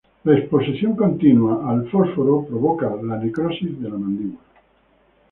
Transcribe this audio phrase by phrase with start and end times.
[0.23, 4.41] La exposición continua al fósforo provoca la necrosis de la mandíbula.